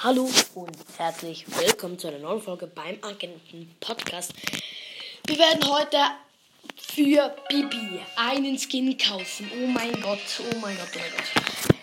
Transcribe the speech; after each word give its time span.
Hallo 0.00 0.30
und 0.54 0.76
herzlich 0.96 1.44
willkommen 1.58 1.98
zu 1.98 2.06
einer 2.06 2.20
neuen 2.20 2.40
Folge 2.40 2.68
beim 2.68 2.98
Agenten 3.02 3.74
Podcast. 3.80 4.32
Wir 5.26 5.36
werden 5.36 5.68
heute 5.68 5.98
für 6.76 7.34
Bibi 7.48 8.00
einen 8.14 8.56
Skin 8.60 8.96
kaufen. 8.96 9.50
Oh 9.52 9.66
mein 9.66 10.00
Gott, 10.00 10.20
oh 10.38 10.56
mein 10.58 10.76
Gott, 10.76 10.88
oh 10.94 11.00
mein 11.00 11.10
Gott. 11.16 11.74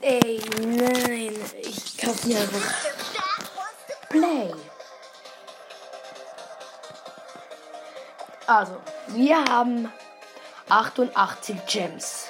Ey, 0.00 0.40
nein, 0.64 1.34
ich 1.60 1.98
kaufe 1.98 2.28
mir 2.28 2.38
einfach 2.38 2.74
Play. 4.10 4.54
Also, 8.46 8.76
wir 9.08 9.44
haben 9.44 9.92
88 10.68 11.56
Gems. 11.66 12.28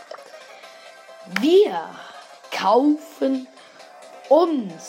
Wir 1.43 1.91
kaufen 2.51 3.47
uns 4.29 4.83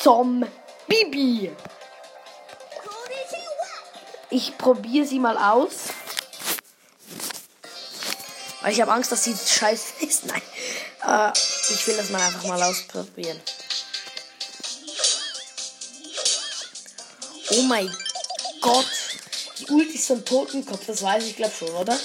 zum 0.00 0.46
Bibi. 0.86 1.54
Ich 4.30 4.58
probiere 4.58 5.06
sie 5.06 5.18
mal 5.18 5.36
aus. 5.38 5.88
Weil 8.60 8.72
ich 8.72 8.80
habe 8.80 8.92
Angst, 8.92 9.10
dass 9.12 9.24
sie 9.24 9.34
scheiße 9.34 9.92
ist. 10.04 10.26
Nein. 10.26 10.42
Äh, 11.06 11.32
ich 11.70 11.86
will 11.86 11.96
das 11.96 12.10
mal 12.10 12.20
einfach 12.20 12.44
mal 12.44 12.62
ausprobieren. 12.62 13.40
Oh 17.50 17.62
mein 17.62 17.90
Gott. 18.60 18.86
Die 19.58 19.66
Ulti 19.66 19.94
ist 19.94 20.06
so 20.06 20.14
ein 20.14 20.24
Totenkopf, 20.24 20.86
das 20.86 21.02
weiß 21.02 21.24
ich 21.24 21.36
glaube 21.36 21.54
schon, 21.58 21.70
oder? 21.70 21.98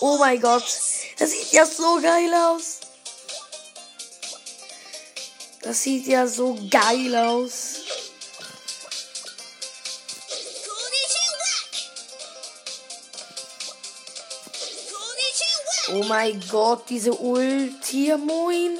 Oh 0.00 0.16
mein 0.18 0.40
Gott. 0.40 0.64
Das 1.18 1.30
sieht 1.30 1.52
ja 1.52 1.66
so 1.66 2.00
geil 2.00 2.32
aus. 2.34 2.77
Das 5.68 5.82
sieht 5.82 6.06
ja 6.06 6.26
so 6.26 6.58
geil 6.70 7.14
aus. 7.14 7.80
Oh 15.92 16.02
mein 16.04 16.42
Gott, 16.48 16.88
diese 16.88 17.12
Ulti, 17.12 18.14
moin. 18.16 18.78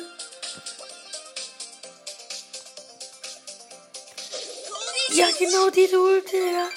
Ja, 5.11 5.29
genau, 5.39 5.69
diese 5.69 6.01
Ulti, 6.01 6.37
ja. 6.39 6.71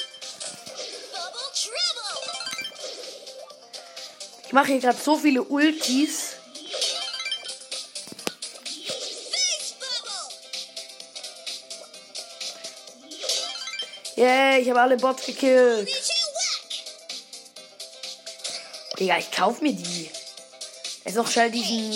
Ich 4.46 4.52
mache 4.52 4.74
hier 4.74 4.82
gerade 4.82 5.00
so 5.02 5.18
viele 5.18 5.42
Ultis. 5.42 6.31
Yeah, 14.22 14.60
ich 14.60 14.70
habe 14.70 14.80
alle 14.80 14.98
Bots 14.98 15.26
gekillt. 15.26 15.90
Digga, 19.00 19.18
ich 19.18 19.32
kauf 19.32 19.62
mir 19.62 19.74
die. 19.74 20.12
Jetzt 21.04 21.16
noch 21.16 21.26
schnell 21.26 21.50
diesen 21.50 21.92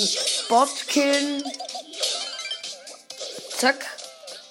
Bot 0.50 0.88
killen. 0.88 1.44
Zack. 3.56 3.76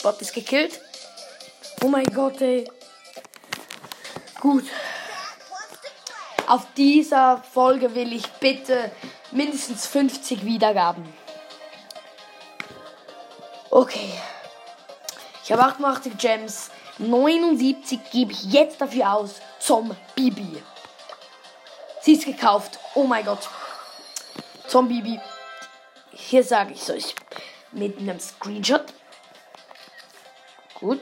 Bot 0.04 0.20
ist 0.20 0.32
gekillt. 0.32 0.80
Oh 1.82 1.88
mein 1.88 2.04
Gott, 2.14 2.40
ey. 2.42 2.70
Gut. 4.38 4.66
Auf 6.46 6.68
dieser 6.76 7.42
Folge 7.42 7.92
will 7.96 8.12
ich 8.12 8.28
bitte 8.34 8.92
mindestens 9.32 9.88
50 9.88 10.44
Wiedergaben. 10.44 11.12
Okay. 13.68 14.12
Ich 15.42 15.50
habe 15.50 15.62
88 15.64 16.16
Gems. 16.18 16.70
79 16.98 17.98
gebe 18.12 18.32
ich 18.32 18.44
jetzt 18.44 18.80
dafür 18.80 19.12
aus 19.12 19.40
zum 19.58 19.96
Bibi. 20.14 20.62
Sie 22.02 22.12
ist 22.12 22.24
gekauft. 22.24 22.78
Oh 22.94 23.04
mein 23.04 23.24
Gott. 23.24 23.48
Zum 24.68 24.88
Bibi. 24.88 25.20
Hier 26.12 26.44
sage 26.44 26.72
ich 26.74 26.82
es 26.82 26.90
euch 26.90 27.14
mit 27.72 27.98
einem 27.98 28.20
Screenshot. 28.20 28.84
Gut. 30.74 31.00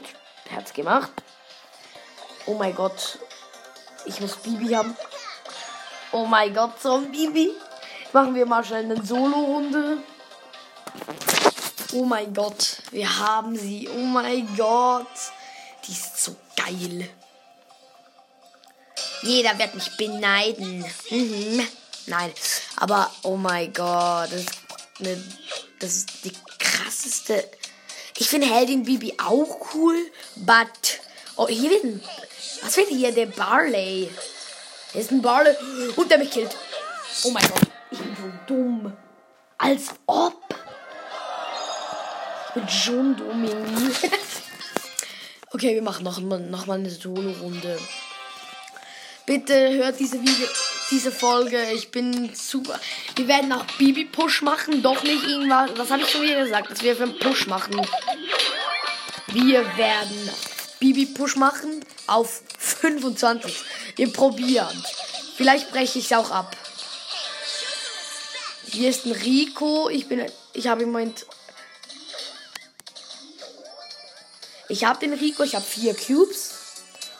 Herz 0.49 0.73
gemacht. 0.73 1.11
Oh 2.45 2.55
mein 2.55 2.75
Gott. 2.75 3.19
Ich 4.05 4.19
muss 4.19 4.35
Bibi 4.37 4.73
haben. 4.73 4.95
Oh 6.11 6.25
mein 6.25 6.53
Gott, 6.53 6.81
zum 6.81 7.11
Bibi. 7.11 7.51
Machen 8.11 8.35
wir 8.35 8.45
mal 8.45 8.63
schnell 8.63 8.85
eine 8.85 9.03
Solo-Runde. 9.03 9.97
Oh 11.93 12.05
mein 12.05 12.33
Gott, 12.33 12.77
wir 12.91 13.19
haben 13.19 13.55
sie. 13.55 13.89
Oh 13.89 14.05
mein 14.05 14.47
Gott. 14.55 15.07
Geil. 16.65 17.09
Jeder 19.21 19.57
wird 19.57 19.75
mich 19.75 19.95
beneiden. 19.97 20.85
Mhm. 21.09 21.67
Nein, 22.05 22.33
aber 22.75 23.09
oh 23.23 23.37
mein 23.37 23.71
Gott, 23.73 24.31
das 24.31 24.41
ist, 24.41 24.51
eine, 24.99 25.23
das 25.79 25.93
ist 25.93 26.25
die 26.25 26.33
krasseste. 26.59 27.49
Ich 28.17 28.27
finde 28.27 28.47
Heldin 28.47 28.83
Bibi 28.83 29.15
auch 29.23 29.73
cool, 29.73 29.95
but 30.35 30.67
oh 31.37 31.47
hier 31.47 31.69
wird 31.69 31.83
ein, 31.85 32.03
was 32.61 32.75
wird 32.75 32.89
hier 32.89 33.13
der 33.13 33.27
Barley? 33.27 34.09
Hier 34.91 35.01
ist 35.01 35.11
ein 35.11 35.21
Barley 35.21 35.55
und 35.95 36.11
der 36.11 36.17
mich 36.17 36.31
killt. 36.31 36.55
Oh 37.23 37.31
mein 37.31 37.47
Gott, 37.47 37.67
ich 37.91 37.99
bin 37.99 38.15
so 38.15 38.53
dumm. 38.53 38.93
Als 39.57 39.87
ob. 40.05 40.43
Ich 42.47 42.53
bin 42.53 42.69
schon 42.69 43.15
dumm. 43.15 43.47
okay, 45.63 45.75
wir 45.75 45.81
machen 45.81 46.03
noch, 46.03 46.19
noch 46.19 46.65
mal 46.65 46.77
eine 46.77 46.89
Solo-Runde. 46.89 47.79
Bitte 49.25 49.71
hört 49.75 49.97
diese 49.97 50.19
Video, 50.19 50.47
diese 50.91 51.09
Folge. 51.09 51.57
Ich 51.73 51.89
bin 51.89 52.35
super. 52.35 52.77
Wir 53.15 53.29
werden 53.29 53.53
auch 53.53 53.63
Bibi 53.77 54.03
Push 54.03 54.41
machen, 54.41 54.83
doch 54.83 55.01
nicht 55.03 55.23
irgendwas. 55.23 55.69
Was 55.77 55.89
habe 55.89 56.01
ich 56.01 56.09
schon 56.09 56.23
wieder 56.23 56.43
gesagt, 56.43 56.69
dass 56.69 56.83
wir 56.83 56.97
für 56.97 57.03
einen 57.03 57.17
Push 57.17 57.47
machen? 57.47 57.79
Wir 59.27 59.65
werden 59.77 60.29
Bibi 60.81 61.05
Push 61.05 61.37
machen 61.37 61.85
auf 62.07 62.41
25. 62.57 63.55
Wir 63.95 64.11
probieren. 64.11 64.83
Vielleicht 65.37 65.71
breche 65.71 65.99
ich 65.99 66.11
es 66.11 66.17
auch 66.17 66.31
ab. 66.31 66.57
Hier 68.69 68.89
ist 68.89 69.05
ein 69.05 69.13
Rico. 69.13 69.87
Ich 69.87 70.09
bin. 70.09 70.25
Ich 70.51 70.67
habe 70.67 70.83
im 70.83 70.91
Moment. 70.91 71.25
Ich 74.73 74.85
habe 74.85 74.97
den 74.97 75.13
Rico. 75.13 75.43
Ich 75.43 75.53
habe 75.53 75.63
vier 75.63 75.93
Cubes. 75.93 76.49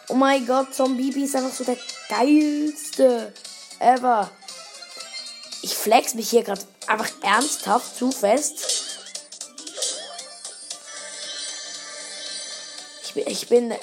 Oh 0.08 0.16
mein 0.16 0.44
Gott, 0.48 0.74
Zombie 0.74 1.24
ist 1.24 1.36
einfach 1.36 1.54
so 1.54 1.64
der 1.64 1.78
geilste 2.10 3.32
ever. 3.78 4.32
Ich 5.62 5.76
flex 5.76 6.16
mich 6.16 6.32
hier 6.32 6.42
gerade 6.42 6.64
einfach 6.88 7.12
ernsthaft 7.22 7.96
zu 7.96 8.12
fest. 8.12 8.66
Ich 13.04 13.14
bin, 13.14 13.28
ich 13.28 13.48
bin 13.48 13.76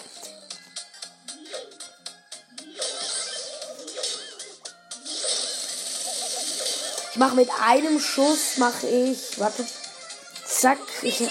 Ich 7.12 7.16
mache 7.16 7.36
mit 7.36 7.50
einem 7.62 8.00
Schuss 8.00 8.56
mache 8.56 8.88
ich, 8.88 9.38
warte, 9.38 9.64
zack, 10.44 10.78
ich 11.02 11.28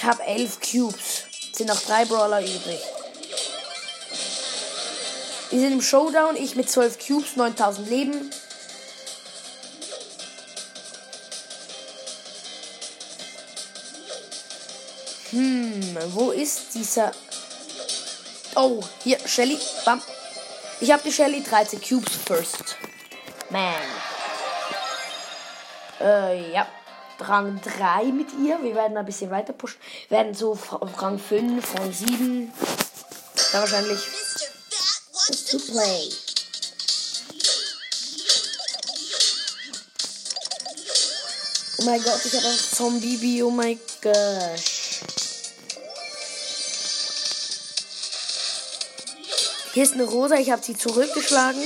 Ich 0.00 0.06
habe 0.06 0.22
elf 0.22 0.60
Cubes. 0.60 1.24
Sind 1.52 1.66
noch 1.66 1.82
drei 1.82 2.06
Brawler 2.06 2.40
übrig. 2.40 2.80
Wir 5.50 5.60
sind 5.60 5.72
im 5.72 5.82
Showdown. 5.82 6.36
Ich 6.36 6.56
mit 6.56 6.70
12 6.70 7.06
Cubes, 7.06 7.36
9000 7.36 7.90
Leben. 7.90 8.30
Hm, 15.32 15.98
wo 16.14 16.30
ist 16.30 16.74
dieser... 16.74 17.12
Oh, 18.56 18.82
hier, 19.04 19.18
Shelly. 19.28 19.58
Bam. 19.84 20.00
Ich 20.80 20.90
habe 20.90 21.02
die 21.04 21.12
Shelly 21.12 21.42
13 21.42 21.78
Cubes 21.78 22.14
first. 22.24 22.76
Man. 23.50 23.74
Äh, 26.00 26.52
ja. 26.54 26.66
Rang 27.20 27.60
3 27.62 28.04
mit 28.12 28.28
ihr. 28.42 28.62
Wir 28.62 28.74
werden 28.74 28.96
ein 28.96 29.04
bisschen 29.04 29.30
weiter 29.30 29.52
pushen. 29.52 29.80
Wir 30.08 30.18
werden 30.18 30.34
so 30.34 30.58
Rang 30.98 31.18
5, 31.18 31.74
Rang 31.78 31.92
7. 31.92 32.52
Da 33.52 33.60
wahrscheinlich. 33.60 34.00
To 35.50 35.58
play. 35.58 36.10
Oh 41.78 41.84
mein 41.84 42.02
Gott, 42.02 42.20
ich 42.24 42.34
habe 42.34 42.46
ein 42.46 42.58
Zombie, 42.58 43.42
oh 43.42 43.50
mein 43.50 43.80
Gott. 44.02 44.60
Hier 49.72 49.84
ist 49.84 49.94
eine 49.94 50.04
Rosa, 50.04 50.34
ich 50.34 50.50
habe 50.50 50.62
sie 50.62 50.76
zurückgeschlagen. 50.76 51.62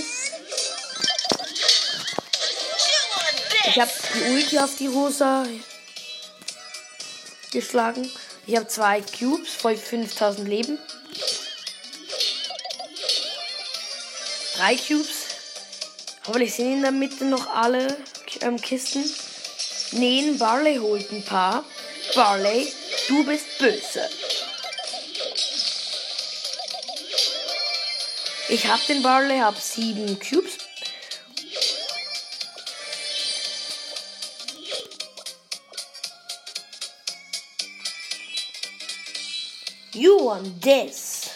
Ich 3.66 3.80
habe 3.80 3.90
die 4.14 4.32
Ulti 4.32 4.58
auf 4.58 4.76
die 4.76 4.86
Rosa 4.86 5.44
geschlagen. 7.52 8.10
Ich 8.46 8.56
habe 8.56 8.68
zwei 8.68 9.00
Cubes 9.00 9.54
voll 9.54 9.76
5000 9.76 10.48
Leben. 10.48 10.78
Drei 14.56 14.76
Cubes. 14.76 15.24
Hoffentlich 16.26 16.54
sind 16.54 16.74
in 16.74 16.82
der 16.82 16.92
Mitte 16.92 17.24
noch 17.24 17.48
alle 17.48 17.96
ähm, 18.40 18.60
Kisten. 18.60 19.04
Nähen, 19.92 20.38
Barley 20.38 20.76
holt 20.76 21.10
ein 21.12 21.24
paar. 21.24 21.64
Barley, 22.14 22.72
du 23.08 23.24
bist 23.24 23.58
böse. 23.58 24.08
Ich 28.48 28.66
hab 28.66 28.84
den 28.86 29.02
Barley, 29.02 29.38
hab 29.38 29.58
sieben 29.58 30.18
Cubes. 30.18 30.58
You 39.94 40.18
want 40.18 40.60
this. 40.60 41.30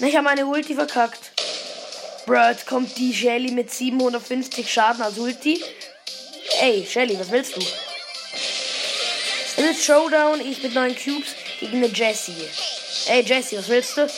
Ich 0.00 0.14
habe 0.14 0.24
meine 0.24 0.44
Ulti 0.46 0.74
verkackt. 0.74 1.30
Bird 2.26 2.66
kommt 2.66 2.96
die 2.98 3.14
Shelly 3.14 3.52
mit 3.52 3.72
750 3.72 4.72
Schaden 4.72 5.02
als 5.02 5.18
Ulti. 5.18 5.62
Ey, 6.60 6.84
Shelly, 6.84 7.18
was 7.18 7.30
willst 7.30 7.56
du? 7.56 7.60
Es 9.56 9.56
ist 9.56 9.84
Showdown, 9.84 10.40
ich 10.40 10.62
mit 10.62 10.74
9 10.74 10.96
Cubes 10.96 11.28
gegen 11.60 11.78
eine 11.78 11.86
Jessie. 11.88 12.48
Ey, 13.06 13.22
Jessie, 13.22 13.58
was 13.58 13.68
willst 13.68 13.96
du? 13.96 14.10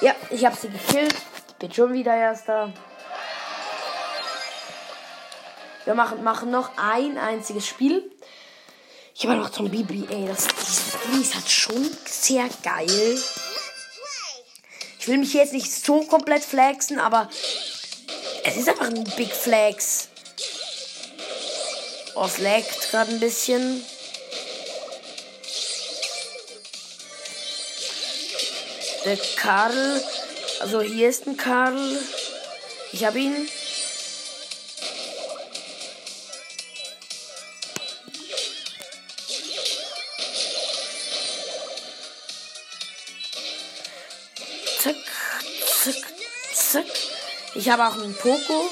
Ja, 0.00 0.14
ich 0.30 0.44
habe 0.44 0.56
sie 0.56 0.68
gekillt. 0.68 1.14
Bin 1.58 1.72
schon 1.72 1.92
wieder 1.92 2.14
erster. 2.14 2.72
Wir 5.88 5.94
machen, 5.94 6.22
machen 6.22 6.50
noch 6.50 6.72
ein 6.76 7.16
einziges 7.16 7.66
Spiel. 7.66 8.12
Ich 9.14 9.24
habe 9.24 9.36
noch 9.36 9.48
zum 9.48 9.72
ey, 9.72 10.26
das, 10.26 10.46
dieses 10.46 10.92
Spiel 10.92 11.22
ist 11.22 11.34
halt 11.34 11.48
schon 11.48 11.90
sehr 12.04 12.46
geil. 12.62 13.18
Ich 15.00 15.08
will 15.08 15.16
mich 15.16 15.32
jetzt 15.32 15.54
nicht 15.54 15.72
so 15.72 16.02
komplett 16.02 16.44
flexen, 16.44 17.00
aber 17.00 17.30
es 18.44 18.58
ist 18.58 18.68
einfach 18.68 18.88
ein 18.88 19.02
Big 19.16 19.32
Flex. 19.32 20.08
Oh, 22.16 22.26
es 22.26 22.36
laggt 22.36 22.90
gerade 22.90 23.10
ein 23.10 23.20
bisschen. 23.20 23.82
Der 29.06 29.16
Karl, 29.36 30.04
also 30.60 30.82
hier 30.82 31.08
ist 31.08 31.26
ein 31.26 31.38
Karl. 31.38 31.98
Ich 32.92 33.06
habe 33.06 33.18
ihn. 33.18 33.48
Zack. 46.70 46.86
Ich 47.54 47.68
habe 47.70 47.86
auch 47.86 47.94
einen 47.94 48.14
Poco. 48.14 48.70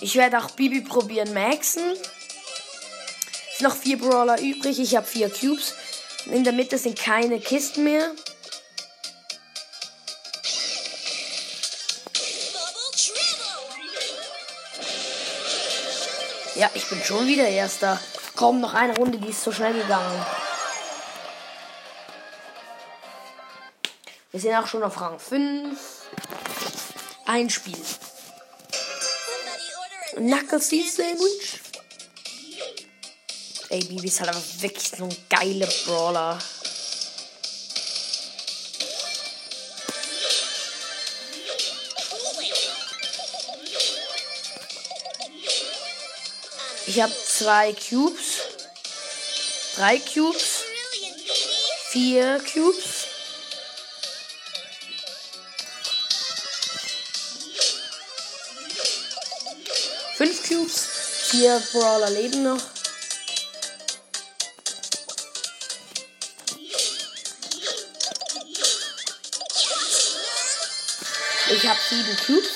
Ich 0.00 0.16
werde 0.16 0.38
auch 0.38 0.50
Bibi 0.50 0.80
probieren, 0.82 1.32
maxen. 1.32 1.92
Es 1.92 3.58
sind 3.58 3.68
noch 3.68 3.76
vier 3.76 3.98
Brawler 3.98 4.40
übrig. 4.40 4.78
Ich 4.80 4.96
habe 4.96 5.06
vier 5.06 5.30
Cubes. 5.30 5.74
In 6.26 6.44
der 6.44 6.52
Mitte 6.52 6.78
sind 6.78 6.98
keine 6.98 7.38
Kisten 7.38 7.84
mehr. 7.84 8.10
Ja, 16.56 16.70
ich 16.74 16.88
bin 16.88 17.02
schon 17.02 17.26
wieder 17.26 17.48
Erster. 17.48 18.00
Kaum 18.36 18.60
noch 18.60 18.74
eine 18.74 18.96
Runde, 18.96 19.18
die 19.18 19.28
ist 19.28 19.42
so 19.42 19.52
schnell 19.52 19.74
gegangen. 19.74 20.26
Wir 24.34 24.40
sind 24.40 24.54
auch 24.56 24.66
schon 24.66 24.82
auf 24.82 25.00
Rang 25.00 25.20
5. 25.20 25.78
Ein 27.24 27.48
Spiel. 27.48 27.78
Knuckleseed 30.16 30.92
Sandwich. 30.92 31.60
Ey, 33.68 33.84
Bibi 33.84 34.08
ist 34.08 34.18
halt 34.18 34.30
einfach 34.30 34.42
wirklich 34.58 34.88
so 34.88 35.04
ein 35.04 35.16
geiler 35.30 35.68
Brawler. 35.86 36.40
Ich 46.88 47.00
habe 47.00 47.14
zwei 47.24 47.72
Cubes. 47.72 48.40
Drei 49.76 50.00
Cubes. 50.00 50.64
Vier 51.92 52.42
Cubes. 52.52 53.13
Cubes. 60.46 60.86
Vier 61.30 61.62
Brawler 61.72 62.10
leben 62.10 62.42
noch. 62.42 62.60
Ich 71.50 71.66
habe 71.66 71.80
sieben 71.88 72.16
Cubes. 72.26 72.50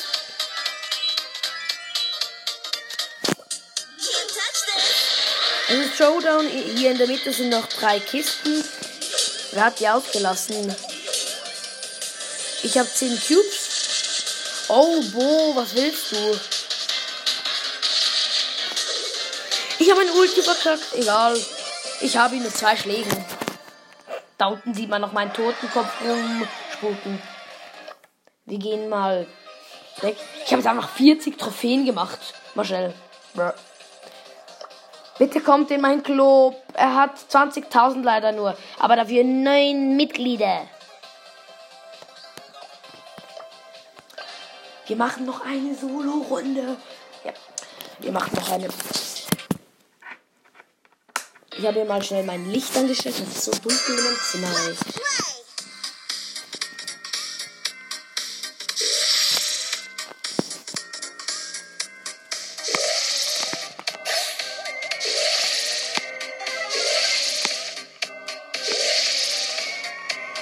Es 5.70 5.86
ist 5.86 5.96
Showdown. 5.96 6.48
Hier 6.48 6.90
in 6.90 6.98
der 6.98 7.06
Mitte 7.06 7.32
sind 7.32 7.50
noch 7.50 7.66
drei 7.68 8.00
Kisten. 8.00 8.64
Wer 9.52 9.64
hat 9.64 9.80
die 9.80 9.88
ausgelassen? 9.88 10.74
Ich 12.62 12.76
habe 12.76 12.88
zehn 12.92 13.18
Cubes. 13.20 14.66
Oh, 14.68 15.00
Bo, 15.12 15.56
was 15.56 15.74
willst 15.74 16.12
du? 16.12 16.40
Ich 19.78 19.90
habe 19.90 20.00
ein 20.00 20.10
Ulti 20.10 20.42
verkackt. 20.42 20.94
Egal. 20.94 21.36
Ich 22.00 22.16
habe 22.16 22.36
ihn 22.36 22.42
mit 22.42 22.56
zwei 22.56 22.76
Schlägen. 22.76 23.24
Da 24.36 24.46
unten 24.46 24.74
sieht 24.74 24.88
man 24.88 25.00
noch 25.00 25.12
meinen 25.12 25.32
Totenkopf 25.32 25.88
rumspucken. 26.00 27.22
Wir 28.46 28.58
gehen 28.58 28.88
mal 28.88 29.26
weg. 30.00 30.16
Ich 30.44 30.52
habe 30.52 30.62
jetzt 30.62 30.66
einfach 30.66 30.88
40 30.90 31.38
Trophäen 31.38 31.84
gemacht. 31.84 32.18
Mal 32.54 32.64
schnell. 32.64 32.94
Bitte 35.18 35.40
kommt 35.40 35.70
in 35.70 35.80
mein 35.80 36.02
Club. 36.02 36.56
Er 36.74 36.94
hat 36.94 37.18
20.000 37.30 38.02
leider 38.02 38.32
nur. 38.32 38.56
Aber 38.78 38.96
dafür 38.96 39.24
neun 39.24 39.96
Mitglieder. 39.96 40.66
Wir 44.86 44.96
machen 44.96 45.26
noch 45.26 45.44
eine 45.44 45.74
Solo-Runde. 45.74 46.76
Ja. 47.24 47.32
Wir 47.98 48.12
machen 48.12 48.30
noch 48.34 48.50
eine. 48.50 48.68
Ich 51.58 51.66
habe 51.66 51.80
hier 51.80 51.86
mal 51.86 52.00
schnell 52.00 52.22
mein 52.22 52.48
Licht 52.52 52.76
angestellt. 52.76 53.16
Das 53.18 53.36
ist 53.36 53.44
so 53.46 53.50
dunkel 53.50 53.98
in 53.98 54.04
meinem 54.04 54.16
Zimmer. 54.30 54.48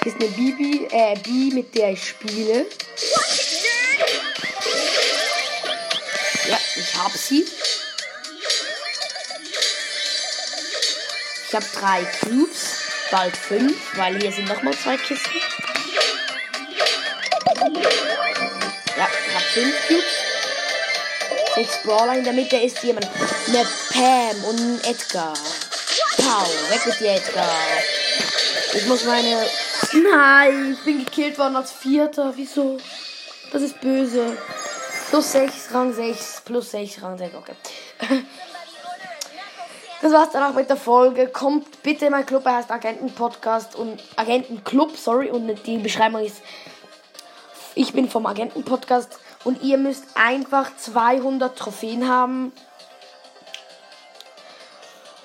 Hier 0.03 0.13
ist 0.13 0.21
eine 0.21 0.29
Bibi, 0.29 0.87
äh, 0.91 1.17
Bi, 1.23 1.51
mit 1.51 1.73
der 1.73 1.93
ich 1.93 2.09
spiele. 2.09 2.67
Ja, 6.47 6.59
ich 6.75 6.95
hab 6.95 7.11
sie. 7.11 7.43
Ich 11.47 11.55
habe 11.55 11.65
drei 11.73 12.03
Cubes, 12.19 12.79
bald 13.09 13.37
fünf, 13.37 13.97
weil 13.97 14.19
hier 14.19 14.33
sind 14.33 14.49
nochmal 14.49 14.73
zwei 14.73 14.97
Kisten. 14.97 15.31
Ja, 18.97 19.07
ich 19.27 19.33
habe 19.33 19.45
fünf 19.53 19.87
Cubes. 19.87 20.03
Sechs 21.55 21.81
Brawler 21.83 22.17
in 22.17 22.25
der 22.25 22.33
Mitte 22.33 22.57
ist 22.57 22.83
jemand. 22.83 23.07
Eine 23.47 23.65
Pam 23.93 24.43
und 24.43 24.59
ein 24.59 24.79
Edgar. 24.83 25.33
Pow, 26.17 26.69
weg 26.69 26.85
mit 26.85 26.99
dir, 26.99 27.13
Edgar. 27.13 27.55
Ich 28.73 28.85
muss 28.87 29.05
meine. 29.05 29.47
Nein, 29.93 30.73
ich 30.77 30.83
bin 30.83 31.05
gekillt 31.05 31.37
worden 31.37 31.55
als 31.55 31.71
Vierter. 31.71 32.33
Wieso? 32.35 32.77
Das 33.53 33.61
ist 33.61 33.79
böse. 33.79 34.37
Plus 35.09 35.31
6, 35.31 35.53
Rang 35.73 35.93
6, 35.93 36.41
plus 36.43 36.71
6, 36.71 37.01
Rang 37.01 37.17
6, 37.17 37.35
okay. 37.35 37.55
Das 40.01 40.13
war's 40.13 40.29
dann 40.31 40.43
auch 40.43 40.55
mit 40.55 40.69
der 40.69 40.77
Folge. 40.77 41.27
Kommt 41.27 41.81
bitte 41.81 42.05
in 42.05 42.11
mein 42.11 42.25
Club, 42.25 42.45
er 42.45 42.57
heißt 42.57 42.71
Agenten-Podcast 42.71 43.75
und 43.75 44.01
Agenten-Club, 44.15 44.95
sorry, 44.95 45.29
und 45.31 45.65
die 45.65 45.79
Beschreibung 45.79 46.23
ist, 46.23 46.41
ich 47.73 47.93
bin 47.93 48.09
vom 48.09 48.25
Agenten-Podcast 48.25 49.19
und 49.43 49.63
ihr 49.63 49.77
müsst 49.77 50.05
einfach 50.15 50.75
200 50.75 51.57
Trophäen 51.57 52.07
haben. 52.07 52.51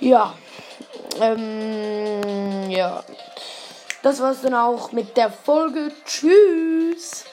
Ja. 0.00 0.34
Ähm, 1.20 2.70
ja. 2.70 3.04
Das 4.02 4.20
war's 4.20 4.42
dann 4.42 4.54
auch 4.54 4.92
mit 4.92 5.16
der 5.16 5.30
Folge. 5.30 5.92
Tschüss. 6.04 7.24